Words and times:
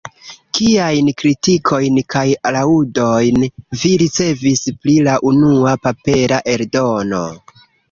Kiajn 0.59 1.09
kritikojn 1.21 1.99
kaj 2.13 2.23
laŭdojn 2.55 3.45
vi 3.83 3.93
ricevis 4.05 4.65
pri 4.81 4.97
la 5.11 5.21
unua 5.35 5.77
papera 5.87 6.43
eldono? 6.57 7.25